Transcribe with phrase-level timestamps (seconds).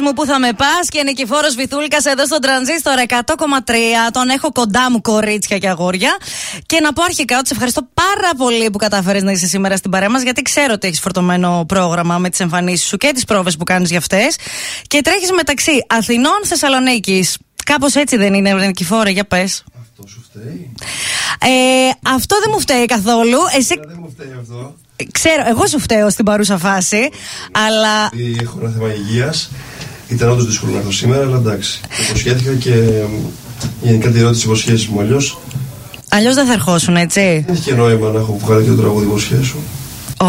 [0.00, 3.74] μου που θα με πας και νικηφόρο Βυθούλκα εδώ στο τρανζίστορ 100,3.
[4.12, 6.16] Τον έχω κοντά μου κορίτσια και αγόρια.
[6.66, 9.90] Και να πω αρχικά ότι σε ευχαριστώ πάρα πολύ που κατάφερε να είσαι σήμερα στην
[9.90, 13.56] παρέα μας, γιατί ξέρω ότι έχεις φορτωμένο πρόγραμμα με τις εμφανίσεις σου και τις πρόβες
[13.56, 14.36] που κάνεις για αυτές.
[14.86, 17.38] Και τρέχεις μεταξύ Αθηνών Θεσσαλονίκης.
[17.64, 19.64] Κάπως έτσι δεν είναι, Νικηφόρε, για πες.
[19.80, 20.72] Αυτό σου φταίει;
[21.40, 23.38] Ε, αυτό δεν μου φταίει καθόλου.
[23.56, 23.80] Εσύ...
[23.86, 24.74] Δεν μου φταίει αυτό.
[25.12, 27.10] Ξέρω, εγώ σου φταίω στην παρούσα φάση,
[27.52, 29.50] αλλά Γιατί Έχω ένα θέμα υγείας.
[30.10, 31.80] Ήταν όντως δύσκολο να έρθω σήμερα, αλλά εντάξει.
[32.08, 33.06] Υποσχέθηκα και ε,
[33.82, 35.00] γενικά τηρώ τι υποσχέσεις μου.
[35.00, 35.38] Αλλιώς
[36.08, 37.44] αλλιώς δεν θα ερχόσουν, έτσι.
[37.46, 39.56] δεν έχει και νόημα να έχω βγάλει και το τραγούδι υποσχέσου.
[40.16, 40.26] Ω,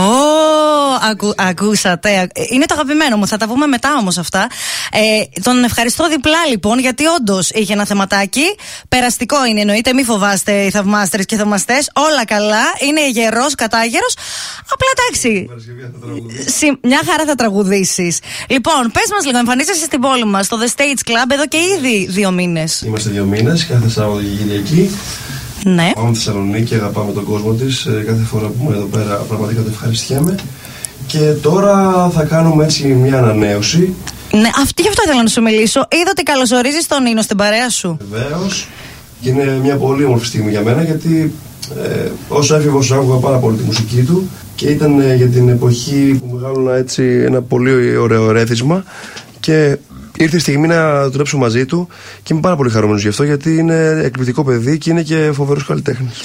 [1.10, 2.10] ακου, ακούσατε.
[2.34, 3.28] Ε, Είναι το αγαπημένο μου.
[3.28, 4.48] Θα τα πούμε μετά όμως αυτά.
[4.92, 8.44] Ε, τον ευχαριστώ διπλά λοιπόν, γιατί όντως είχε ένα θεματάκι.
[8.90, 9.94] Περαστικό είναι εννοείται.
[9.94, 11.90] Μην φοβάστε οι θαυμάστερε και θαυμαστές.
[11.95, 12.64] Όλα καλά.
[12.88, 14.14] Είναι γερός, κατάγερος.
[14.72, 15.45] Απλά εντάξει.
[15.48, 16.50] Παρασκευή θα τραγουδήσω.
[16.50, 18.20] Συ- Μια χαρά θα τραγουδήσεις.
[18.50, 22.06] Λοιπόν, πες μας λίγο, εμφανίζεσαι στην πόλη μας, στο The Stage Club, εδώ και ήδη
[22.09, 22.81] δύο μήνες.
[22.81, 24.97] Είμαστε δύο μήνες, κάθε Σάββατο και Κυριακή.
[25.66, 25.92] Ναι.
[25.95, 27.88] Πάμε στη Θεσσαλονίκη, αγαπάμε τον κόσμο της.
[28.06, 30.36] Κάθε φορά που είμαι εδώ πέρα, πραγματικά το ευχαριστιέμαι.
[31.08, 33.94] Και τώρα θα κάνουμε έτσι μια ανανέωση.
[34.31, 34.50] ναι.
[34.62, 35.88] Αυτή, γι' αυτό ήθελα να σου μιλήσω.
[35.92, 37.98] Είδα ότι καλωσορίζεις τον Νίνο στην παρέα σου.
[38.12, 38.68] Βεβαίως.
[39.22, 41.34] Και είναι μια πολύ όμορφη στιγμή για μένα γιατί
[41.84, 46.20] ε, όσο έφηβο άκουγα πάρα πολύ τη μουσική του και ήταν ε, για την εποχή
[46.20, 48.84] που μεγάλωνα έτσι ένα πολύ ωραίο ρέθισμα
[49.40, 49.78] και
[50.17, 51.88] ήρθε η στιγμή να δουλέψω μαζί του
[52.23, 55.66] και είμαι πάρα πολύ χαρούμενος γι' αυτό γιατί είναι εκπληκτικό παιδί και είναι και φοβερός
[55.66, 56.22] καλλιτέχνης.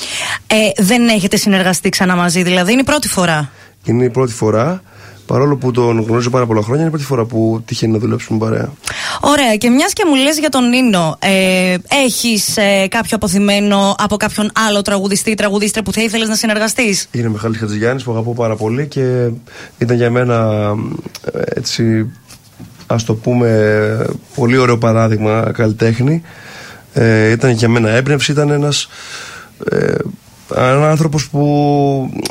[0.47, 3.51] Ε, δεν έχετε συνεργαστεί ξανά μαζί, δηλαδή είναι η πρώτη φορά;
[3.85, 4.83] Είναι η πρώτη φορά,
[5.27, 8.39] παρόλο που τον γνωρίζω πάρα πολλά χρόνια, είναι η πρώτη φορά που τυχαίνει να δουλέψουμε
[8.39, 8.73] παρέα.
[9.21, 14.17] Ωραία, και μιας και μου λες για τον Νίνο, ε, έχεις ε, κάποιο αποθυμένο από
[14.17, 18.35] κάποιον άλλο τραγουδιστή ή τραγουδίστρια που θα ήθελες να συνεργαστείς; Είναι Μιχάλης Χατζηγιάννης που αγαπώ
[18.35, 19.29] πάρα πολύ και
[19.79, 20.69] ήταν για μένα
[21.33, 22.07] ε, έτσι
[22.87, 26.23] ας το πούμε πολύ ωραίο παράδειγμα καλλιτέχνη
[26.93, 28.89] ε, ήταν για μένα έμπνευση ήταν ένας
[29.71, 29.95] ε,
[30.55, 31.41] ένα άνθρωπος που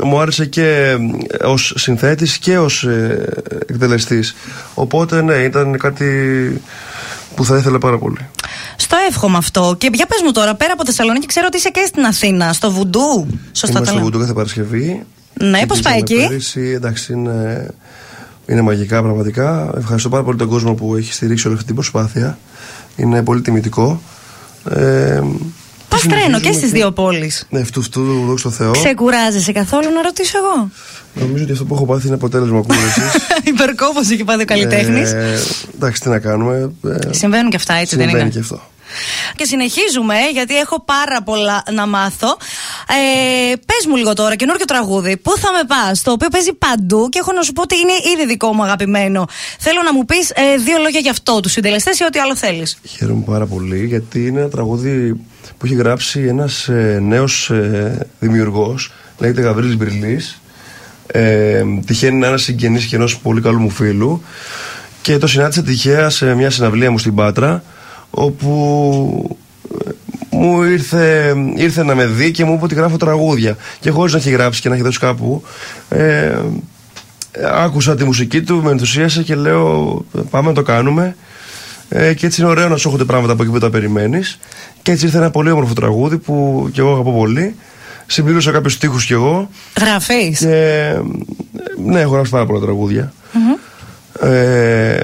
[0.04, 0.98] μου άρεσε και
[1.44, 3.26] ως συνθέτης και ως ε,
[3.68, 4.36] εκτελεστής
[4.74, 6.62] οπότε ναι ήταν κάτι
[7.36, 8.30] που θα ήθελα πάρα πολύ
[8.76, 9.76] Στο εύχομαι αυτό.
[9.78, 12.72] Και για πες μου τώρα, πέρα από Θεσσαλονίκη, ξέρω ότι είσαι και στην Αθήνα, στο
[12.72, 13.28] Βουντού.
[13.52, 14.04] Σωστά Είμαι τα στο λέω.
[14.04, 15.04] Βουντού κάθε Παρασκευή.
[15.34, 17.68] Ναι, Και πώς πάει πήγαμε εκεί; πέρυσι, εντάξει, είναι,
[18.48, 19.74] είναι μαγικά πραγματικά.
[19.78, 22.38] Ευχαριστώ πάρα πολύ τον κόσμο που έχει στηρίξει όλη αυτή την προσπάθεια.
[22.96, 24.02] Είναι πολύ τιμητικό.
[24.70, 25.22] Ε,
[25.90, 27.48] Πα και τρένο και συνεχίζουμε στι δύο πόλεις.
[27.50, 28.72] Ναι, αυτού αυτού, δόξα τω Θεώ.
[28.72, 30.70] Ξεκουράζεσαι καθόλου να ρωτήσω εγώ;
[31.14, 33.02] Νομίζω ότι αυτό που έχω πάθει είναι αποτέλεσμα κούραση.
[33.54, 35.12] Υπερκόπωση έχει πάθει ο καλλιτέχνης.
[35.12, 35.40] Ε,
[35.76, 36.72] εντάξει, τι να κάνουμε.
[36.88, 38.62] Ε, Συμβαίνουν και αυτά, έτσι δεν συμβαίνει είναι; και αυτό.
[39.36, 42.38] Και συνεχίζουμε, γιατί έχω πάρα πολλά να μάθω.
[42.88, 45.18] Ε, Πες μου λίγο τώρα, καινούργιο τραγούδι.
[45.18, 47.94] Πού θα με πας, το οποίο παίζει παντού και έχω να σου πω ότι είναι
[48.14, 49.26] ήδη δικό μου αγαπημένο.
[49.60, 52.78] Θέλω να μου πεις ε, δύο λόγια γι' αυτό, τους συντελεστές ή ό,τι άλλο θέλεις.
[52.88, 55.14] Χαίρομαι πάρα πολύ γιατί είναι ένα τραγούδι
[55.58, 60.42] που έχει γράψει ένας ε, νέος ε, δημιουργός λέγεται Γαβρίλης Μπριλής
[61.08, 64.24] ε, τυχαίνει να είναι ένας συγγενής και ενός πολύ καλού μου φίλου
[65.02, 67.64] και το συνάντησα τυχαία σε μια συναυλία μου στην Πάτρα
[68.10, 69.38] όπου
[69.86, 69.90] ε,
[70.30, 74.20] μου ήρθε, ήρθε να με δει και μου είπε ότι γράφω τραγούδια και χωρίς να
[74.20, 75.44] έχει γράψει και να έχει δώσει κάπου
[75.90, 76.36] ε,
[77.54, 81.16] άκουσα τη μουσική του, με ενθουσίασε και λέω πάμε να το κάνουμε
[81.90, 84.40] ε, και έτσι είναι ωραίο να σου έρχονται πράγματα από εκεί που τα περιμένεις.
[84.82, 87.56] Και έτσι ήρθε ένα πολύ όμορφο τραγούδι που και εγώ αγαπώ πολύ.
[88.06, 89.50] Συμπλήρωσα κάποιους στίχους κι εγώ.
[89.80, 90.36] Γραφεί.
[90.40, 91.02] Και, ε,
[91.86, 93.14] ναι, έχω γράψει πάρα πολλά τραγούδια.
[94.22, 95.00] Ε,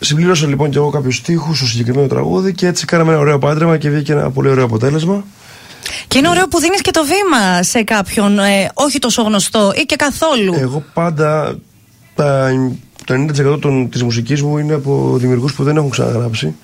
[0.00, 3.76] συμπλήρωσα λοιπόν κι εγώ κάποιους στίχους στο συγκεκριμένο τραγούδι και έτσι κάναμε ένα ωραίο πάντρεμα
[3.76, 5.24] και βγήκε ένα πολύ ωραίο αποτέλεσμα.
[6.08, 9.82] Και είναι ωραίο που δίνεις και το βήμα σε κάποιον, ε, όχι τόσο γνωστό ή
[9.82, 10.54] και καθόλου.
[10.58, 11.58] Εγώ πάντα
[12.14, 12.50] τα,
[13.04, 13.14] το
[13.54, 16.54] 90% των, της μουσικής μου είναι από δημιουργούς που δεν έχουν ξαναγράψει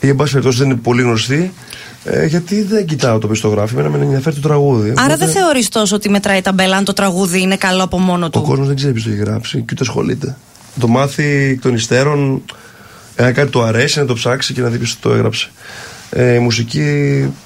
[0.00, 1.52] ή εν πάση περιπτώσει δεν είναι πολύ γνωστοί
[2.04, 4.88] ε, γιατί δεν κοιτάω το πιστογράφημα, εμένα με ενδιαφέρει το τραγούδι.
[4.96, 7.98] Άρα Οπότε δεν θεωρείς τόσο ότι μετράει τα μπέλα αν το τραγούδι είναι καλό από
[7.98, 8.42] μόνο Ο του.
[8.42, 10.36] κόσμος δεν ξέρει ποιος το έχει γράψει και ούτε ασχολείται.
[10.80, 12.42] Το μάθει εκ των υστέρων,
[13.16, 15.50] εάν κάτι του αρέσει, να το ψάξει και να δει ποιος το έγραψε.
[16.10, 16.82] Ε, η μουσική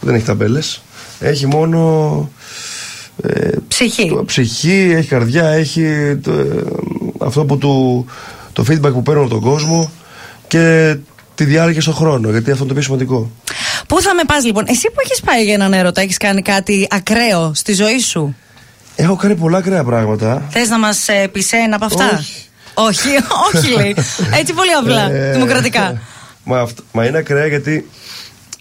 [0.00, 0.82] δεν έχει ταμπέλες,
[1.20, 2.30] έχει μόνο
[3.22, 4.08] ε, Ψυχή.
[4.08, 6.44] το- ψυχή, έχει καρδιά, έχει το, ε,
[7.18, 8.06] αυτό που του,
[8.52, 9.90] το feedback που παίρνω από τον κόσμο
[10.48, 10.96] και
[11.34, 13.30] τη διάρκεια στον χρόνο, γιατί αυτό είναι το πιο σημαντικό.
[13.88, 16.86] Πού θα με πας λοιπόν, εσύ που έχεις πάει για έναν έρωτα, έχεις κάνει κάτι
[16.90, 18.36] ακραίο στη ζωή σου;
[18.96, 20.42] Έχω κάνει πολλά ακραία πράγματα.
[20.50, 22.42] Θες να μας ε, πεις ένα από αυτά; Όχι.
[22.88, 23.08] Όχι,
[23.54, 23.96] όχι λέει.
[24.38, 25.10] Έτσι πολύ απλά.
[25.12, 26.00] Ε, Δημοκρατικά.
[26.44, 27.88] Μα, αυτ- μα είναι ακραία γιατί.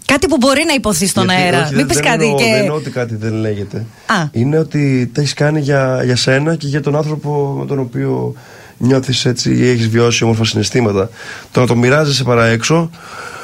[0.06, 1.57] Κάτι που μπορεί να υποθεί στον γιατί- αέρα.
[1.57, 2.45] όχι, Μην δεν- πεις δεν κάτι εννοώ- και.
[2.45, 3.77] Δεν εννοώ ότι κάτι δεν λέγεται.
[4.06, 4.16] Α.
[4.31, 8.33] Είναι ότι τα έχεις κάνει για, για σένα και για τον άνθρωπο με τον οποίο
[8.77, 11.10] νιώθεις έτσι ή έχεις βιώσει όμορφα συναισθήματα.
[11.51, 12.89] Το να το μοιράζεσαι παρά έξω,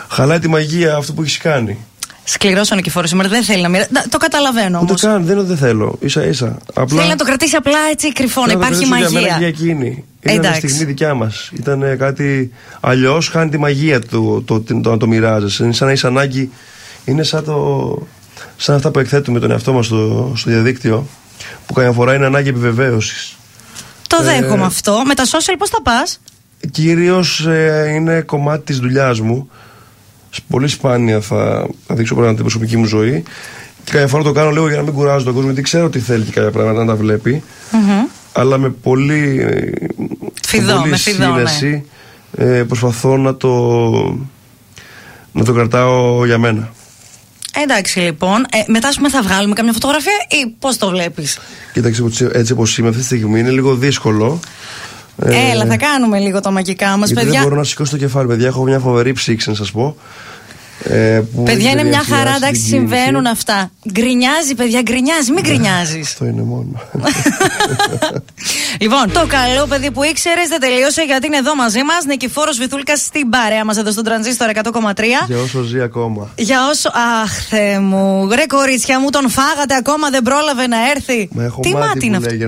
[0.10, 1.78] χαλάει τη μαγεία αυτό που έχεις κάνει.
[2.28, 3.90] Σκληρό ο νικηφόρο σήμερα δεν θέλει να μοιράσει.
[4.10, 4.92] Το καταλαβαίνω όμως.
[4.92, 6.00] Ούτε καν, δεν, δεν θέλω.
[6.06, 6.58] σα ίσα.
[6.74, 6.98] Απλά...
[6.98, 9.20] Θέλει να το κρατήσει απλά έτσι κρυφό, να υπάρχει μαγεία.
[9.20, 10.04] Για μένα εκείνη.
[10.22, 11.52] Ήταν μια στιγμή δικιά μας.
[11.54, 15.64] Ήταν κάτι αλλιώς, χάνει τη μαγεία του το, το, το, να το μοιράζεσαι.
[15.64, 16.50] Είναι σαν να έχει ανάγκη.
[17.06, 18.08] Είναι σαν, το,
[18.58, 21.08] σαν αυτά που εκθέτουμε τον εαυτό μας στο, στο διαδίκτυο,
[21.66, 23.36] που καμιά φορά είναι ανάγκη επιβεβαίωσης.
[24.08, 25.04] Το ε, δέχομαι αυτό.
[25.06, 26.20] Με τα social πώς θα πας;
[26.72, 29.50] Κυρίως ε, είναι κομμάτι της δουλειάς μου
[30.48, 33.24] πολύ σπάνια θα, θα δείξω πράγματα την προσωπική μου ζωή.
[33.84, 36.00] Και κάποια φορά το κάνω λίγο για να μην κουράζω τον κόσμο, γιατί ξέρω τι
[36.00, 37.44] θέλει και κάποια πράγματα να τα βλέπει.
[37.72, 38.10] Mm-hmm.
[38.34, 39.46] Αλλά με πολύ,
[40.48, 41.86] φιδό, πολύ με φιδό, σύνεση
[42.32, 42.58] ναι.
[42.58, 43.52] ε, προσπαθώ να το,
[45.32, 46.72] να το κρατάω για μένα.
[47.64, 51.40] Εντάξει λοιπόν, ε, μετά πούμε, θα βγάλουμε καμιά φωτογραφία ή πώς το βλέπεις;
[51.74, 52.04] Κοίταξε,
[52.34, 54.40] έτσι όπως είμαι αυτή τη στιγμή είναι λίγο δύσκολο.
[55.18, 57.32] Ε, Έλα, θα κάνουμε λίγο τα μαγικά μας, παιδιά.
[57.32, 58.48] Δεν μπορώ να σηκώσω το κεφάλι, παιδιά.
[58.48, 59.96] Έχω μια φοβερή ψήξη, να σας πω.
[60.84, 63.72] Ε, παιδιά είναι μια χαρά, εντάξει, συμβαίνουν αυτά.
[63.92, 66.08] Γκρινιάζει, παιδιά, γκρινιάζει, μην γκρινιάζεις.
[66.08, 66.82] Αυτό είναι μόνο.
[68.84, 72.06] λοιπόν, το καλό παιδί που ήξερες δεν τελείωσε γιατί είναι εδώ μαζί μας.
[72.06, 74.62] Νικηφόρος Βυθούλκας στην παρέα μας εδώ στον Τρανζίστορ 100,3.
[75.28, 76.30] Για όσο ζει ακόμα.
[76.36, 76.90] Για όσο.
[77.24, 78.30] Αχ, θέ μου.
[78.32, 81.30] Ρε κορίτσια μου, τον φάγατε ακόμα, δεν πρόλαβε να έρθει.
[81.32, 82.30] Μα έχω Τι μάτι είναι αυτό;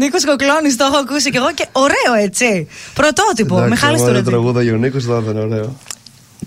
[0.00, 2.68] Νίκος Κοκλώνης, το έχω ακούσει κι εγώ και ωραίο έτσι.
[2.94, 3.60] Πρωτότυπο.
[3.60, 5.76] Μιχάλης του τραγούδα για ο Νίκος θα ήταν ωραίο.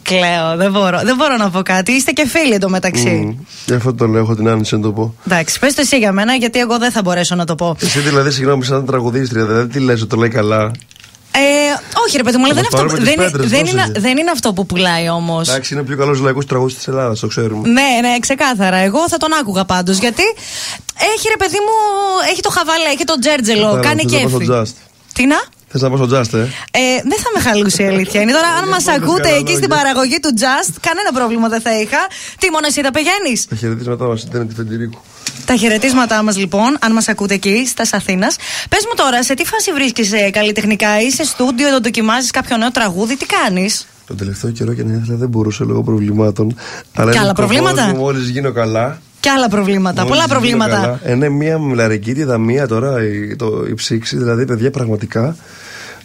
[0.03, 1.92] Κλαίω, δεν μπορώ, δεν μπορώ να πω κάτι.
[1.92, 3.38] Είστε και φίλοι εντωμεταξύ.
[3.39, 5.13] Mm, γι' αυτό το λέω, έχω την άνεση να το πω.
[5.25, 7.75] Εντάξει, πες το εσύ για μένα, γιατί εγώ δεν θα μπορέσω να το πω.
[7.81, 10.71] Εσύ δηλαδή, συγγνώμη, σαν τραγουδίστρια, δηλαδή τι λες, το λέει καλά;
[11.31, 11.39] Ε,
[12.06, 14.65] όχι, ρε παιδί μου, αλλά δεν, αυτό, δεν, πέτρες, δεν, είναι, δεν είναι αυτό που
[14.65, 15.50] πουλάει όμως.
[15.50, 17.68] Εντάξει, είναι ο πιο καλός λαϊκός τραγουδιστής της Ελλάδας, το ξέρουμε.
[17.68, 18.77] Ναι, ναι, ξεκάθαρα.
[18.77, 19.97] Εγώ θα τον άκουγα πάντως.
[19.97, 20.24] Γιατί
[21.15, 21.75] έχει ρε παιδί μου,
[22.31, 24.47] έχει το χαβάλε, έχει το τζέρτζελο, κάνει κέφι.
[25.13, 25.39] Τι να;
[25.71, 26.41] Θες να πω στο Just, ε;
[26.71, 28.21] ε; δεν θα με χαλούσε η αλήθεια.
[28.21, 31.97] Είναι τώρα, αν μας ακούτε εκεί στην παραγωγή του Just, κανένα πρόβλημα δεν θα είχα.
[32.39, 35.00] Τι μόνο εσύ θα πηγαίνεις; Τα χαιρετίσματά μας, ήταν τη Φεντηρίκου.
[35.45, 38.35] Τα χαιρετίσματά μας λοιπόν, αν μας ακούτε εκεί, στα Αθήνας.
[38.69, 43.18] Πες μου τώρα, σε τι φάση βρίσκεσαι καλλιτεχνικά, είσαι στούντιο, το δοκιμάζει κάποιο νέο τραγούδι,
[43.18, 46.56] τι κάνεις; Το τελευταίο καιρό και να ήθελα δεν μπορούσα λόγω προβλημάτων.
[46.95, 50.06] Αλλά και άλλα προβλήματα; Μόλις γίνω καλά, και άλλα προβλήματα.
[50.06, 51.00] Πολλά προβλήματα.
[51.07, 55.35] Είναι μία μλαρική μία τώρα η, το, η ψήξη, δηλαδή παιδιά πραγματικά.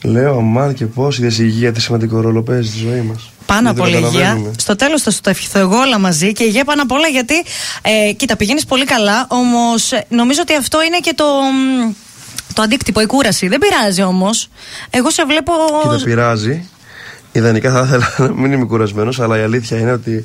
[0.03, 3.31] Λέω, αμάν και πώς η υγεία τι σημαντικό ρόλο παίζει στη ζωή μας.
[3.47, 4.53] Πάνω από όλα υγεία.
[4.57, 7.35] Στο τέλος θα σου το ευχηθώ εγώ όλα μαζί και υγεία πάνω απ' όλα γιατί.
[7.83, 11.25] Ε, κοίτα, πηγαίνεις πολύ καλά, όμως ε, νομίζω ότι αυτό είναι και το.
[12.53, 13.49] Το αντίκτυπο, η κούραση.
[13.49, 14.49] Δεν πειράζει όμως.
[14.91, 15.53] Εγώ σε βλέπω.
[15.83, 16.69] Κοίτα, πειράζει.
[17.33, 20.25] Ιδανικά θα ήθελα να μην είμαι κουρασμένος, αλλά η αλήθεια είναι ότι.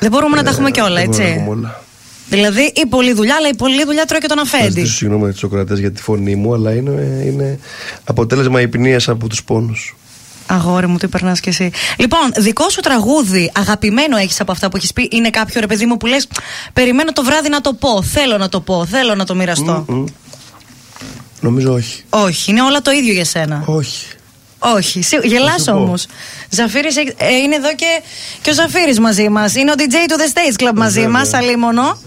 [0.00, 1.44] Δεν μπορούμε να τα έχουμε ε, κιόλα, έτσι.
[1.48, 1.84] Όλα.
[2.28, 4.70] Δηλαδή η πολλή δουλειά, αλλά η πολλή δουλειά τρώει και τον αφέντη.
[4.70, 7.58] ζητήσω συγγνώμη του Σοκρατές για τη φωνή μου, αλλά είναι, είναι
[8.04, 9.96] αποτέλεσμα υπνίας από τους πόνους.
[10.46, 11.70] Αγόρι μου, τι περνάς κι εσύ.
[11.98, 15.86] Λοιπόν, δικό σου τραγούδι, αγαπημένο έχεις από αυτά που έχεις πει, είναι κάποιο ρε παιδί
[15.86, 16.28] μου που λες:
[16.72, 19.84] Περιμένω το βράδυ να το πω, θέλω να το πω, θέλω να το μοιραστώ.
[19.88, 20.04] Mm-hmm.
[21.40, 22.02] Νομίζω όχι.
[22.10, 23.62] Όχι, είναι όλα το ίδιο για σένα.
[23.66, 24.06] Όχι.
[24.74, 26.06] Όχι, γελάς όμως.
[26.50, 28.02] Ζαφύρι ε, είναι εδώ και,
[28.42, 29.54] και ο Ζαφύρι μαζί μας.
[29.54, 31.98] Είναι ο DJ του The Stage Club μαζί μας, αλίμονο.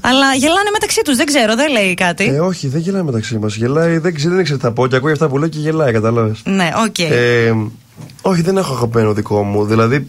[0.00, 2.24] Αλλά γελάνε μεταξύ τους, δεν ξέρω, δεν λέει κάτι.
[2.24, 3.54] Ε, όχι, δεν γελάνε μεταξύ μας.
[3.54, 6.40] Γελάει, δεν, δεν ήξερε τι θα πω και ακούει αυτά που λέει και γελάει, κατάλαβες.
[6.44, 6.94] Ναι, OK.
[6.98, 7.10] Okay.
[7.10, 7.52] Ε,
[8.22, 9.64] όχι, δεν έχω αγαπημένο δικό μου.
[9.64, 10.08] Δηλαδή,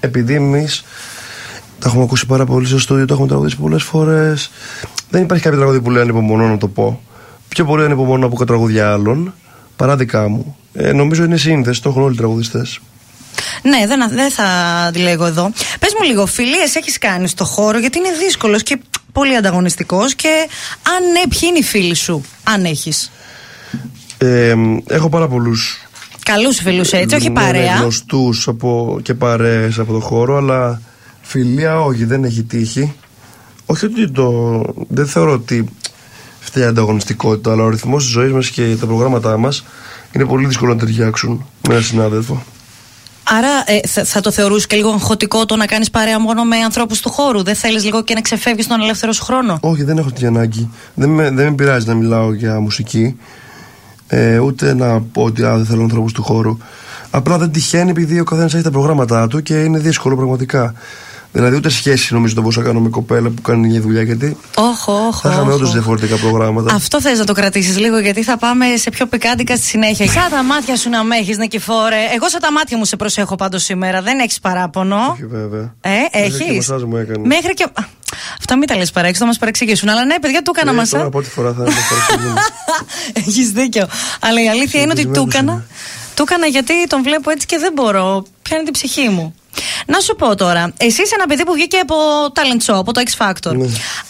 [0.00, 0.84] επειδή εμείς
[1.78, 4.50] τα έχουμε ακούσει πάρα πολύ στο στούντιο, το έχουμε τραγουδίσει πολλές φορές.
[5.10, 7.00] Δεν υπάρχει κάποιο τραγούδι που λέει ανυπομονώ να το πω.
[7.48, 9.34] Πιο πολύ ανυπομονώ να πω τραγούδια άλλων
[9.76, 10.56] παρά δικά μου.
[10.80, 12.80] Ε, νομίζω είναι σύνδεση, το έχουν όλοι οι τραγουδιστές.
[13.62, 14.44] Ναι, δεν, δεν θα
[14.92, 15.52] τη λέγω εδώ.
[15.78, 18.80] Πες μου λίγο, φιλίες έχεις κάνει στο χώρο, γιατί είναι δύσκολος και
[19.12, 20.14] πολύ ανταγωνιστικός.
[20.14, 20.28] Και
[20.82, 23.10] αν ναι, ποιοι είναι οι φίλοι σου, αν έχεις;
[24.18, 24.54] Ε,
[24.86, 25.88] έχω πάρα πολλούς.
[26.22, 27.74] Καλούς φίλους έτσι, όχι ναι, παρέα.
[27.74, 28.34] Ναι, γνωστού
[29.02, 30.80] και παρέες από το χώρο, αλλά
[31.22, 32.94] φιλία όχι, δεν έχει τύχει.
[33.66, 34.62] Όχι ότι το.
[34.88, 35.68] Δεν θεωρώ ότι
[36.40, 39.64] φταίει ανταγωνιστικότητα, αλλά ο ρυθμός της ζωής μας και τα προγράμματά μας
[40.12, 42.42] είναι πολύ δύσκολο να ταιριάξουν με έναν συνάδελφο.
[43.30, 46.56] Άρα ε, θα, θα, το θεωρούσες και λίγο αγχωτικό το να κάνεις παρέα μόνο με
[46.56, 49.98] ανθρώπους του χώρου; Δεν θέλεις λίγο και να ξεφεύγεις τον ελεύθερο σου χρόνο; Όχι, δεν
[49.98, 50.70] έχω την ανάγκη.
[50.94, 53.16] Δεν με, δεν με πειράζει να μιλάω για μουσική.
[54.06, 56.58] Ε, ούτε να πω ότι α, δεν θέλω ανθρώπους του χώρου.
[57.10, 60.74] Απλά δεν τυχαίνει επειδή ο καθένας έχει τα προγράμματά του και είναι δύσκολο πραγματικά.
[61.32, 64.36] Δηλαδή ούτε σχέση νομίζω δεν μπορούσα να κάνω με κοπέλα που κάνει μια δουλειά γιατί.
[64.54, 65.20] Όχι, όχι.
[65.22, 66.74] Θα είχαμε όντως διαφορετικά προγράμματα.
[66.74, 70.06] Αυτό θες να το κρατήσεις λίγο γιατί θα πάμε σε πιο πικάντικα στη συνέχεια.
[70.06, 71.96] Σαν τα μάτια σου να με έχεις, Νικηφόρε.
[72.14, 74.02] Εγώ σαν τα μάτια μου σε προσέχω πάντως σήμερα.
[74.02, 74.96] Δεν έχεις παράπονο.
[75.12, 75.74] Όχι, βέβαια.
[75.80, 76.68] Ε, έχεις.
[76.86, 77.26] μου έκανε.
[77.26, 77.66] Μέχρι και.
[78.38, 79.88] Αυτά μην τα λες παρέξω, θα μας παρεξηγήσουν.
[79.88, 80.86] Αλλά ναι, παιδιά, του έκανα μα.
[80.86, 81.64] Τώρα πρώτη φορά θα
[83.26, 83.86] Έχεις δίκιο.
[84.20, 85.64] Αλλά η αλήθεια είναι ότι του έκανα.
[86.14, 88.24] Του έκανα γιατί τον βλέπω έτσι και δεν μπορώ.
[88.48, 89.34] Πιάνει την ψυχή μου.
[89.86, 91.94] Να σου πω τώρα, εσύ είσαι ένα παιδί που βγήκε από
[92.34, 93.56] talent show, από το X Factor.
[93.56, 93.64] Ναι.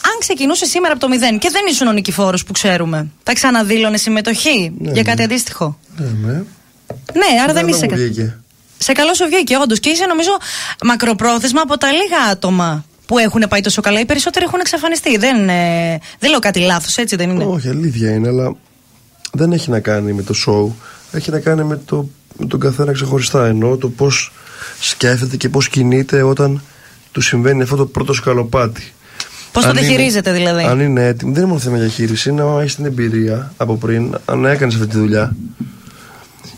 [0.09, 3.97] Αν ξεκινούσε σήμερα από το μηδέν και δεν ήσουν ο νικηφόρος που ξέρουμε, θα ξαναδήλωνε
[3.97, 5.23] συμμετοχή ναι, για κάτι ναι.
[5.23, 6.33] αντίστοιχο; Ναι, ναι.
[7.13, 7.85] Ναι, άρα δεν είσαι.
[7.91, 8.37] Βγήκε.
[8.77, 9.79] Σε καλό σου βγήκε, όντως.
[9.79, 10.29] Και είσαι νομίζω
[10.83, 13.99] μακροπρόθεσμα από τα λίγα άτομα που έχουν πάει τόσο καλά.
[13.99, 15.17] Οι περισσότεροι έχουν εξαφανιστεί.
[15.17, 18.55] Δεν, ε, δεν λέω κάτι λάθος, έτσι δεν είναι; Όχι, αλήθεια είναι, αλλά
[19.31, 20.71] δεν έχει να κάνει με το show.
[21.11, 23.45] Έχει να κάνει με, το, με τον καθένα ξεχωριστά.
[23.45, 24.31] Ενώ το πώς
[24.79, 26.61] σκέφτεται και πώς κινείται όταν
[27.11, 28.93] του συμβαίνει αυτό το πρώτο σκαλοπάτι.
[29.51, 32.75] Πώς το διαχειρίζεται δηλαδή; Αν είναι έτοιμο, δεν είναι μόνο θέμα διαχείριση, είναι αν έχεις
[32.75, 35.35] την εμπειρία από πριν, αν έκανες αυτή τη δουλειά.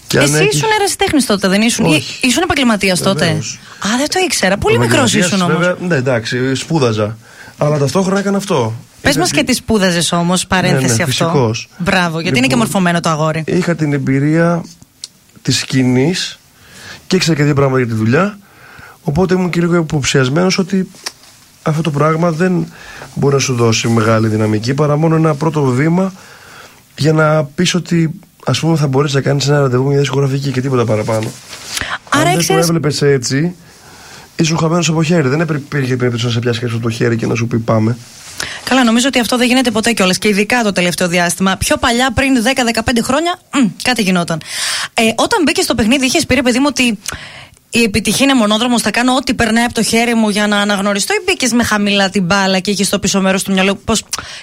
[0.07, 0.55] Και Εσύ έχεις...
[0.55, 1.85] ήσουν ερασιτέχνης τότε, δεν ήσουν.
[1.85, 2.27] Όχι.
[2.27, 4.57] Ήσουν επαγγελματίας τότε; Α, δεν το ήξερα.
[4.57, 5.75] Πολύ μικρός ήσουν όμως.
[5.87, 7.17] Ναι, εντάξει, σπούδαζα.
[7.57, 8.73] Αλλά ταυτόχρονα έκανα αυτό.
[9.01, 11.25] Πες μας και τι σπούδαζες όμως, παρένθεση ναι, ναι, αυτό.
[11.25, 11.69] Φυσικός.
[11.77, 13.43] Μπράβο, γιατί είναι και λοιπόν, μορφωμένο το αγόρι.
[13.47, 14.63] Είχα την εμπειρία
[15.41, 16.39] της σκηνής
[17.07, 18.37] και ήξερα και δύο πράγματα για τη δουλειά.
[19.03, 20.89] Οπότε ήμουν και λίγο υποψιασμένος ότι
[21.63, 22.65] αυτό το πράγμα δεν
[23.15, 26.13] μπορεί να σου δώσει μεγάλη δυναμική παρά μόνο ένα πρώτο βήμα
[26.97, 30.61] για να πεις ότι ας πούμε θα μπορέσεις να κάνεις ένα ραντεβού μια δισκογραφική και
[30.61, 31.31] τίποτα παραπάνω.
[32.09, 33.55] Άρα Αν δεν το έβλεπες έτσι,
[34.35, 35.27] ήσουν χαμένος από χέρι.
[35.27, 37.97] Δεν υπήρχε περίπτωση να σε πιάσει από το χέρι και να σου πει πάμε.
[38.71, 41.55] Καλά, νομίζω ότι αυτό δεν γίνεται ποτέ κιόλας και ειδικά το τελευταίο διάστημα.
[41.57, 42.33] Πιο παλιά, πριν
[42.73, 44.41] 10-15 χρόνια, μ, κάτι γινόταν.
[44.93, 46.99] Ε, όταν μπήκε στο παιχνίδι, είχες πει, ρε παιδί μου, ότι
[47.69, 51.13] η επιτυχία είναι μονόδρομος, θα κάνω ό,τι περνάει από το χέρι μου για να αναγνωριστώ,
[51.13, 53.93] ή μπήκες με χαμηλά την μπάλα και είχες στο πίσω μέρος του μυαλού; Πω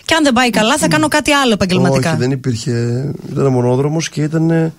[0.04, 2.08] και αν δεν πάει καλά, θα κάνω κάτι άλλο επαγγελματικά.
[2.08, 3.04] Όχι, δεν υπήρχε.
[3.30, 4.72] Ήταν μονόδρομος και ήταν.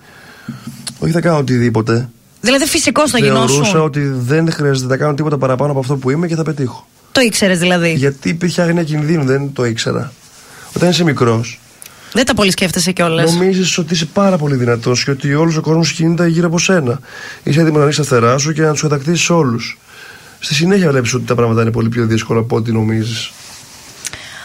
[0.98, 2.08] Όχι, θα κάνω οτιδήποτε.
[2.40, 3.48] Δηλαδή φυσικό θα γινόσουν.
[3.48, 6.86] Θεωρούσα ότι δεν χρειάζεται να κάνω τίποτα παραπάνω από αυτό που είμαι και θα πετύχω.
[7.12, 10.12] Το ήξερες δηλαδή; Γιατί υπήρχε άγνοια κινδύνου, δεν το ήξερα.
[10.76, 11.60] Όταν είσαι μικρός.
[12.12, 13.32] Δεν τα πολύ σκέφτεσαι κιόλας.
[13.32, 17.00] Νομίζεις ότι είσαι πάρα πολύ δυνατός και ότι όλος ο κόσμος κινείται γύρω από σένα.
[17.42, 19.78] Είσαι έτοιμος να ρίξει τα θερά σου και να τους κατακτήσεις όλους.
[20.40, 23.30] Στη συνέχεια βλέπεις ότι τα πράγματα είναι πολύ πιο δύσκολα από ό,τι νομίζεις.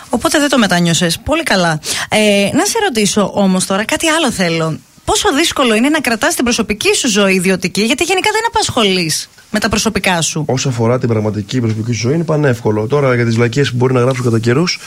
[0.10, 1.08] Οπότε δεν το μετάνιωσε.
[1.24, 1.80] Πολύ καλά.
[2.10, 6.44] Ε, να σε ρωτήσω όμως τώρα κάτι άλλο θέλω πόσο δύσκολο είναι να κρατάς την
[6.44, 10.44] προσωπική σου ζωή ιδιωτική, γιατί γενικά δεν απασχολείς με τα προσωπικά σου.
[10.48, 12.88] Όσο αφορά την πραγματική προσωπική σου ζωή, είναι πανεύκολο.
[12.88, 14.80] Τώρα για τις λακίε που μπορεί να γράψω κατά καιρούς,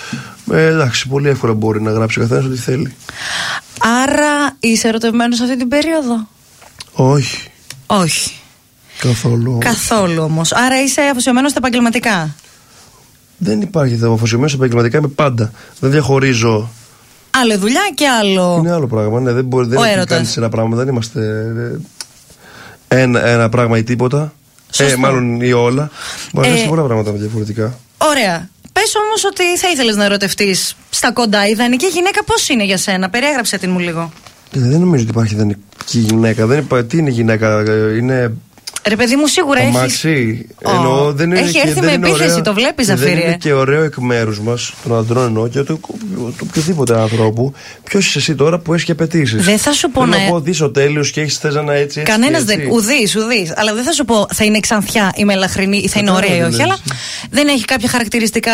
[0.53, 2.95] ε, εντάξει, πολύ εύκολα μπορεί να γράψει ο καθένας ό,τι θέλει.
[4.03, 6.29] Άρα είσαι ερωτευμένος αυτή την περίοδο;
[6.93, 7.49] Όχι.
[7.87, 8.33] Όχι.
[8.99, 9.59] Καθόλου.
[9.61, 10.53] Καθόλου όμως.
[10.53, 12.35] Άρα είσαι αφοσιωμένος στα επαγγελματικά;
[13.39, 13.95] Δεν υπάρχει.
[14.05, 15.53] Αφοσιωμένος στα επαγγελματικά είμαι πάντα.
[15.81, 16.71] Δεν διαχωρίζω
[17.31, 18.57] Άλλο δουλειά και άλλο.
[18.59, 19.21] Είναι άλλο πράγμα.
[19.21, 20.77] Ναι, δεν μπορεί να κάνει ένα πράγμα.
[20.77, 21.21] Δεν είμαστε
[22.89, 24.33] ε, ένα, ένα πράγμα ή τίποτα.
[24.77, 25.91] Ε, μάλλον ή όλα.
[26.33, 27.79] Μπορεί να ε, πολλά πράγματα διαφορετικά.
[27.99, 28.49] Ωραία.
[28.73, 31.47] Πες όμως ότι θα ήθελες να ερωτευτείς στα κοντά.
[31.47, 34.13] Η ιδανική γυναίκα πώς είναι για σένα; Περιέγραψε την μου λίγο.
[34.55, 36.47] Ε, δεν νομίζω ότι υπάρχει ιδανική γυναίκα.
[36.47, 37.63] Δεν τι είναι γυναίκα.
[37.99, 38.33] Είναι
[38.89, 39.73] Ρε παιδί μου, σίγουρα έχει.
[39.73, 40.47] Μαξί.
[40.63, 41.15] Oh.
[41.15, 43.15] δεν είναι έχει έρθει με επίθεση, το βλέπεις, Ζαφίρι.
[43.15, 45.81] Δεν είναι και ωραίο εκ μέρους μας, των αντρών εννοώ και του
[46.43, 47.53] οποιοδήποτε ανθρώπου.
[47.85, 50.17] Ποιος είσαι εσύ τώρα που έχεις και απαιτήσεις; Δεν θα σου πω να.
[50.29, 52.01] πω δεις ο τέλειος και έχεις θες να έτσι.
[52.01, 52.61] έτσι Κανένας δεν.
[52.71, 53.53] Ουδή, ουδή.
[53.57, 56.43] Αλλά δεν θα σου πω θα είναι ξανθιά ή μελαχρινή ή θα είναι ωραία ή
[56.43, 56.63] όχι.
[56.63, 56.79] Αλλά
[57.31, 58.53] δεν έχει κάποια χαρακτηριστικά.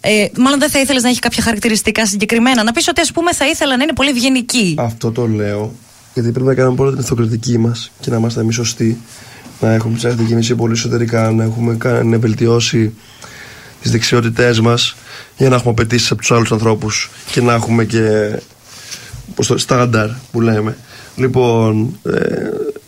[0.00, 2.62] Ε, μάλλον δεν θα ήθελες να έχει κάποια χαρακτηριστικά συγκεκριμένα.
[2.62, 4.74] Να πεις ότι ας πούμε θα ήθελα να είναι πολύ ευγενική.
[4.78, 5.74] Αυτό το λέω.
[6.14, 8.98] Γιατί πρέπει να κάνουμε πρώτα την αυτοκριτική μας και να είμαστε εμείς σωστοί
[9.60, 12.94] να έχουμε ψάξει και εμεί πολύ εσωτερικά, να έχουμε να βελτιώσει
[13.82, 14.96] τις δεξιότητές μας
[15.36, 18.36] για να έχουμε απαιτήσεις από τους άλλους ανθρώπους και να έχουμε και
[19.34, 20.76] πώς το, στάνταρ που λέμε.
[21.16, 22.20] Λοιπόν, ε,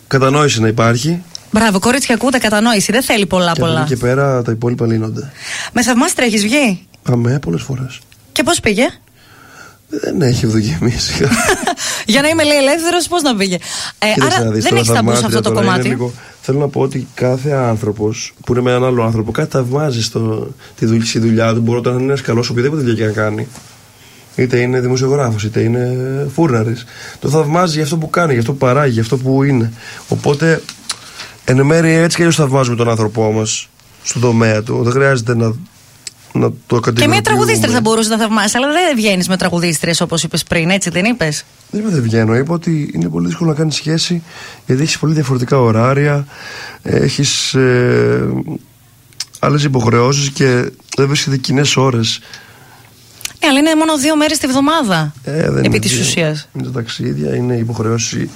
[0.07, 1.23] κατανόηση να υπάρχει.
[1.51, 2.91] Μπράβο, κορίτσια, ακούτε κατανόηση.
[2.91, 3.83] Δεν θέλει πολλά και πολλά.
[3.87, 5.31] Και και τα υπόλοιπα λύνονται.
[5.73, 6.87] Με θαυμάστρα έχει βγει.
[7.03, 7.99] Αμέ, πολλές φορές.
[8.31, 8.87] Και πώς πήγε;
[9.89, 11.13] Δεν έχει ευδοκιμήσει.
[12.05, 13.57] Για να είμαι λέει ελεύθερος, πώς να πήγε.
[13.99, 15.97] Ε, άρα δεν έχεις ταμπούς σε αυτό το κομμάτι;
[16.41, 20.47] θέλω να πω ότι κάθε άνθρωπος που είναι με έναν άλλο άνθρωπο κάτι θαυμάζει στο,
[20.75, 21.61] τη δουλειά, στη δουλειά του.
[21.61, 23.47] Μπορεί να είναι ένα καλός οποιαδήποτε δουλειά και να κάνει.
[24.35, 25.97] Είτε είναι δημοσιογράφος, είτε είναι
[26.33, 26.85] φούρναρης.
[27.19, 29.73] Το θαυμάζει για αυτό που κάνει, για αυτό που παράγει, για αυτό που είναι.
[30.07, 30.61] Οπότε,
[31.45, 33.69] εν μέρει έτσι και αλλιώς θαυμάζουμε τον άνθρωπό μας
[34.03, 34.83] στον τομέα του.
[34.83, 35.53] Δεν χρειάζεται να
[36.31, 40.23] να το Και μια τραγουδίστρια θα μπορούσε να θαυμάσει, αλλά δεν βγαίνεις με τραγουδίστριες όπως
[40.23, 42.35] είπες πριν, έτσι δεν είπες; Δεν είπα δεν βγαίνω.
[42.35, 44.23] Είπα ότι είναι πολύ δύσκολο να κάνεις σχέση
[44.65, 46.25] γιατί έχεις πολύ διαφορετικά ωράρια.
[46.81, 47.53] Έχεις.
[47.53, 48.29] Ε,
[49.39, 52.19] άλλες υποχρεώσεις και δεν βρίσκεται κοινές ώρες.
[53.39, 55.13] Ε, αλλά είναι μόνο δύο μέρες τη βδομάδα.
[55.23, 56.01] Ε, δεν επί είναι της δύο.
[56.01, 56.49] ουσίας.
[56.53, 58.29] Είναι τα ταξίδια, είναι η υποχρεώση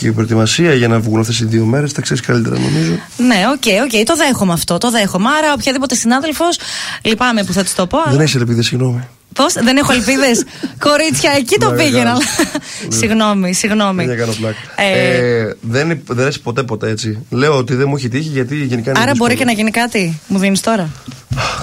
[0.00, 1.92] και η προετοιμασία για να βγουν αυτές οι δύο μέρες.
[1.92, 2.92] Τα ξέρεις καλύτερα, νομίζω.
[3.16, 4.78] Ναι, OK, OK, το δέχομαι αυτό.
[4.78, 5.28] Το δέχομαι.
[5.38, 6.58] Άρα, οποιαδήποτε συνάδελφος,
[7.02, 7.98] λυπάμαι που θα της το πω.
[8.10, 9.08] Δεν έχεις ελπίδες, συγγνώμη.
[9.34, 10.44] Πώς, δεν έχω ελπίδες;
[10.88, 12.10] Κορίτσια, εκεί το Πλάκα πήγαινα.
[12.10, 12.26] κάνεις.
[12.98, 14.04] συγγνώμη, συγγνώμη.
[14.06, 14.56] Δεν κάνω πλάκα.
[14.76, 17.18] Ε, Ε, δεν, δεν λες ποτέ ποτέ έτσι.
[17.30, 19.44] Λέω ότι δεν μου έχει τύχει γιατί γενικά είναι Άρα μπορεί και δύσκολο.
[19.44, 20.20] να γίνει κάτι.
[20.26, 20.88] Μου δίνεις τώρα;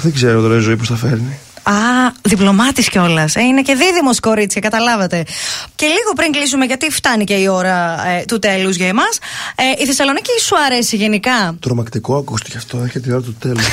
[0.01, 1.37] Δεν ξέρω τώρα η ζωή πώς θα φέρνει.
[1.67, 3.35] Α, διπλωμάτης κιόλας.
[3.35, 5.23] Ε, είναι και δίδυμος κορίτσια, καταλάβατε.
[5.75, 9.19] Και λίγο πριν κλείσουμε, γιατί φτάνει και η ώρα ε, του τέλους για εμάς.
[9.55, 13.65] Ε, η Θεσσαλονίκη σου αρέσει γενικά; Τρομακτικό ακούστηκε αυτό, έρχεται η ώρα του τέλους.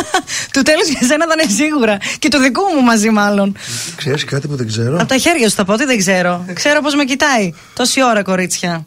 [0.52, 1.98] του τέλους για σένα θα είναι σίγουρα.
[2.18, 3.56] Και του δικού μου μαζί, μάλλον.
[3.96, 6.44] Ξέρεις κάτι που δεν ξέρω; Από τα χέρια σου θα πω, ότι δεν ξέρω.
[6.52, 7.54] Ξέρω πώ με κοιτάει.
[7.74, 8.86] Τόση ώρα, κορίτσια.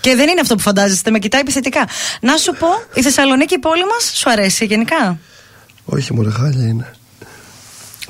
[0.00, 1.88] Και δεν είναι αυτό που φαντάζεστε, με κοιτάει επιθετικά.
[2.20, 5.18] Να σου πω, η Θεσσαλονίκη, η πόλη μας, σου αρέσει γενικά;
[5.84, 6.94] Όχι, μωρέ, χάλια είναι.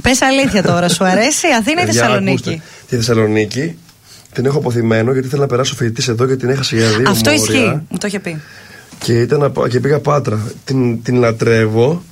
[0.03, 3.77] Πες αλήθεια τώρα, σου αρέσει; Η Αθήνα ή η Παιδιά, Θεσσαλονίκη; ακούστε, Τη Θεσσαλονίκη
[4.33, 7.31] την έχω αποθυμένο γιατί θέλω να περάσω φοιτητής εδώ και την έχασα για δύο Αυτό
[7.31, 7.45] μόρια.
[7.45, 8.41] ισχύει, μου το είχε πει.
[8.99, 10.41] Και, ήταν, να πάω- και πήγα πάτρα.
[10.65, 12.03] Την, την λατρεύω.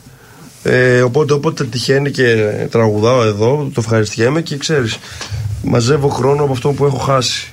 [0.63, 2.35] Ε, οπότε όποτε τυχαίνει και
[2.71, 4.99] τραγουδάω εδώ, το ευχαριστιέμαι και ξέρεις.
[5.63, 7.53] Μαζεύω χρόνο από αυτό που έχω χάσει.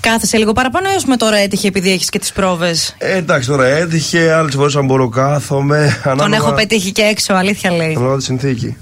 [0.00, 3.64] Κάθεσαι λίγο παραπάνω ή με τώρα έτυχε επειδή έχεις και τις πρόβες; Ε, εντάξει, τώρα
[3.66, 6.00] έτυχε, άλλες φορές αν μπορώ κάθομαι.
[6.02, 7.94] Τον ανάλογα- έχω πετύχει και έξω, αλήθεια λέει.
[7.94, 8.76] Ανάλογα τη συνθήκη.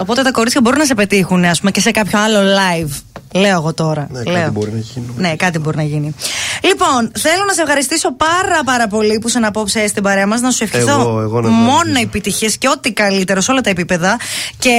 [0.00, 2.90] Οπότε τα κορίτσια μπορούν να σε πετύχουν, ας πούμε, και σε κάποιο άλλο live.
[3.32, 4.08] Λέω εγώ τώρα.
[4.10, 4.34] Ναι, Λέω.
[4.34, 5.06] κάτι μπορεί να γίνει.
[5.16, 6.14] Ναι, κάτι μπορεί να γίνει.
[6.62, 10.40] Λοιπόν, θέλω να σε ευχαριστήσω πάρα πάρα πολύ που σε απόψε στην παρέα μας.
[10.40, 12.02] Να σου ευχηθώ Εγώ, εγώ να μόνο ευχαριστήσω.
[12.06, 14.16] επιτυχίες και ό,τι καλύτερο σε όλα τα επίπεδα.
[14.58, 14.70] Και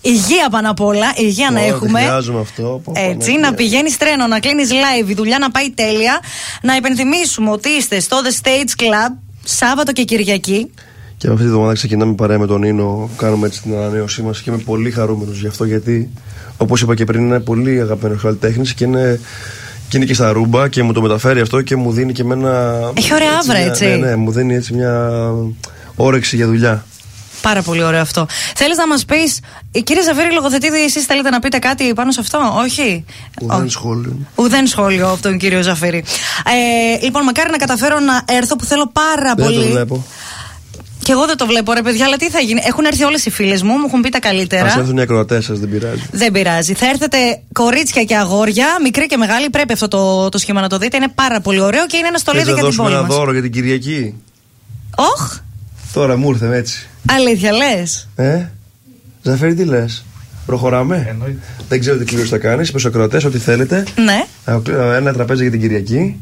[0.00, 1.12] υγεία πάνω απ' όλα.
[1.16, 2.00] Υγεία να Ω, έχουμε.
[2.00, 2.62] το χρειάζομαι αυτό.
[2.62, 3.56] Πω, πω, Έτσι, ναι, να ναι.
[3.56, 6.20] πηγαίνεις τρένο, να κλείνεις live, η δουλειά να πάει τέλεια.
[6.62, 10.70] Να υπενθυμίσουμε ότι είστε στο The Stage Club Σάββατο και Κυριακή.
[11.16, 13.10] Και αυτή τη βδομάδα ξεκινάμε παρέα με τον Νίνο.
[13.16, 16.10] Κάνουμε έτσι την ανανέωσή μας και είμαι πολύ χαρούμενος γι' αυτό γιατί,
[16.56, 19.20] όπως είπα και πριν, είναι πολύ αγαπημένο καλλιτέχνη και είναι,
[19.88, 22.80] και είναι και στα ρούμπα και μου το μεταφέρει αυτό και μου δίνει και εμένα.
[22.94, 23.84] Έχει ωραία άβρα, μια- έτσι.
[23.86, 25.10] Ναι, ναι, μου δίνει έτσι μια
[25.96, 26.84] όρεξη για δουλειά.
[27.42, 28.26] Πάρα πολύ ωραίο αυτό.
[28.54, 29.40] Θέλεις να μας πεις,
[29.84, 33.04] κύριε Ζαβίρη Λογοθετήδη, εσείς θέλετε να πείτε κάτι πάνω σε αυτό, Όχι;
[33.42, 33.68] Ουδέν Όχι.
[33.70, 34.16] σχόλιο.
[34.34, 36.04] Ουδέν σχόλιο από τον κύριο Ζαφύρη.
[36.98, 39.64] Ε, λοιπόν, μακάρι να καταφέρω να έρθω που θέλω πάρα Δεν πολύ.
[39.66, 40.04] το βλέπω.
[41.04, 42.60] Και εγώ δεν το βλέπω, ρε παιδιά, αλλά τι θα γίνει.
[42.64, 44.66] Έχουν έρθει όλες οι φίλες μου, μου έχουν πει τα καλύτερα.
[44.66, 46.02] Α έρθουν οι ακροατές σας, δεν πειράζει.
[46.12, 46.74] Δεν πειράζει.
[46.74, 47.16] Θα έρθετε
[47.52, 49.50] κορίτσια και αγόρια, μικρή και μεγάλη.
[49.50, 50.96] Πρέπει αυτό το, το σχήμα να το δείτε.
[50.96, 53.06] Είναι πάρα πολύ ωραίο και είναι ένα στολίδι Θες να για την δώσουμε πόλη ένα
[53.08, 53.16] μας.
[53.16, 54.14] δώρο για την Κυριακή;
[54.96, 55.36] Όχ,
[55.92, 56.88] Τώρα μου ήρθε έτσι.
[57.10, 58.08] αλήθεια λες.
[58.16, 58.44] Ε,
[59.22, 60.04] Ζαφέρι, τι λες;
[60.46, 61.16] Προχωράμε;
[61.68, 62.70] Δεν ξέρω τι κλήρωση θα κάνεις.
[62.70, 63.84] Πε ακροατές, ό,τι θέλετε.
[64.04, 64.24] Ναι.
[64.44, 66.18] Ε, Ένα τραπέζι για την Κυριακή.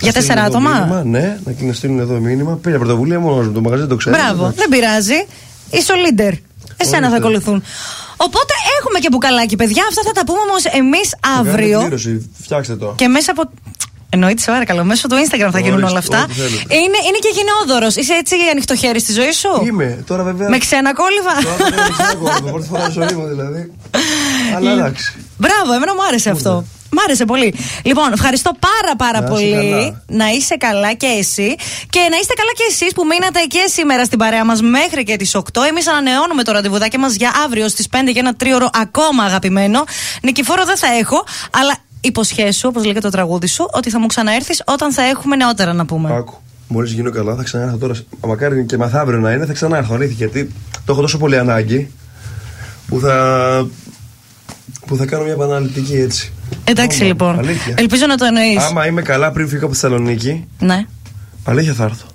[0.00, 2.56] Για Να στείλουν τέσσερα εδώ άτομα; μήνυμα, ναι, να να στείλουν εδώ μήνυμα.
[2.62, 3.52] Πήρε πρωτοβουλία μόνος μου.
[3.52, 4.16] Το μαγαζί δεν το ξέρει.
[4.16, 5.26] Μπράβο, δεν πειράζει.
[5.70, 6.32] Είσαι ο leader.
[6.76, 7.16] Εσένα θα Ορίστε.
[7.16, 7.62] ακολουθούν.
[8.16, 9.82] Οπότε έχουμε και μπουκαλάκι, παιδιά.
[9.88, 11.78] Αυτά θα τα πούμε όμως εμείς αύριο.
[12.42, 12.92] Φτιάξτε το.
[12.96, 13.50] Και μέσα από.
[14.10, 14.84] Εννοείται, σε παρακαλώ.
[14.84, 16.22] Μέσω του Instagram θα γίνουν Ορίστε, όλα αυτά.
[16.22, 16.74] ό,τι θέλετε.
[16.74, 17.86] Είναι, είναι και γενναιόδωρο.
[18.00, 20.48] Είσαι έτσι ανοιχτό χέρι στη ζωή σου; Είμαι τώρα βέβαια.
[20.48, 22.50] Με ξένα κόλληβα; Τώρα δεν ξέρω ακόμα.
[22.52, 23.72] Πρώτη φορά στη ζωή μου δηλαδή.
[24.56, 25.12] Αλλά εντάξει.
[25.38, 26.64] Μπράβο, εμένα μου άρεσε αυτό.
[26.94, 27.54] Μ' άρεσε πολύ.
[27.82, 29.70] Λοιπόν, ευχαριστώ πάρα πάρα Να είσαι πολύ.
[29.70, 30.02] καλά.
[30.06, 31.54] Να είσαι καλά και εσύ.
[31.90, 35.16] Και να είστε καλά και εσείς που μείνατε και σήμερα στην παρέα μας μέχρι και
[35.16, 35.42] τις 8.
[35.68, 39.84] Εμείς ανανεώνουμε το ραντεβουδάκι μας για αύριο στις 5 για ένα τρίωρο ακόμα αγαπημένο.
[40.22, 41.24] Νικηφόρο δεν θα έχω,
[41.60, 45.72] αλλά υποσχέσου, όπως λέγεται το τραγούδι σου, ότι θα μου ξαναέρθεις όταν θα έχουμε νεότερα
[45.72, 46.14] να πούμε.
[46.16, 46.34] Άκου.
[46.68, 47.94] Μόλις γίνω καλά θα ξανάρθω τώρα.
[48.26, 49.94] Μακάρι και μαθαύριο να είναι, θα ξανάρθω.
[49.94, 50.52] Αλήθεια γιατί
[50.84, 51.90] το έχω τόσο πολύ ανάγκη
[52.88, 53.66] που θα.
[54.86, 56.32] που θα κάνω μια επαναληπτική έτσι.
[56.64, 57.38] Εντάξει Άμα, λοιπόν.
[57.38, 57.74] αλήθεια.
[57.78, 58.62] Ελπίζω να το εννοείς.
[58.64, 60.84] Άμα είμαι καλά πριν φύγω από τη Θεσσαλονίκη, Ναι.
[61.44, 62.06] αλήθεια θα έρθω.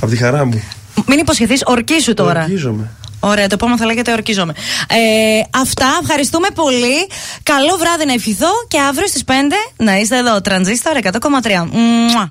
[0.00, 0.62] Από τη χαρά μου.
[1.06, 2.42] Μην υποσχεθείς, ορκίσου τώρα.
[2.42, 2.90] Ορκίζομαι.
[3.20, 4.52] Ωραία, το επόμενο θα λέγεται ορκίζομαι.
[4.88, 6.96] Ε, αυτά, ευχαριστούμε πολύ.
[7.42, 9.32] Καλό βράδυ να ευχηθώ και αύριο στις 5
[9.76, 10.40] να είστε εδώ.
[10.40, 11.68] Τρανζίστορ 100,3.
[11.70, 12.26] Μουα.